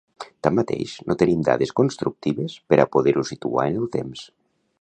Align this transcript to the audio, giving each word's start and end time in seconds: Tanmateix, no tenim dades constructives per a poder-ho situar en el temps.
Tanmateix, 0.45 0.93
no 1.11 1.17
tenim 1.23 1.43
dades 1.51 1.75
constructives 1.81 2.57
per 2.73 2.83
a 2.85 2.89
poder-ho 2.97 3.27
situar 3.33 3.71
en 3.75 3.81
el 3.85 3.89
temps. 3.99 4.29